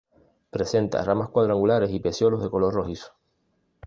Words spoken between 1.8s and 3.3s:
y pecíolos de color rojizo.